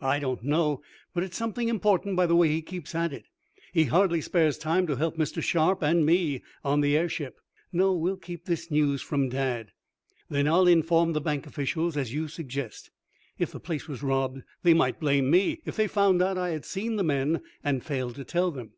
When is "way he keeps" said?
2.34-2.92